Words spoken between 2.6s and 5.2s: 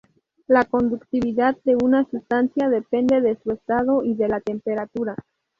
depende de su estado y de la temperatura.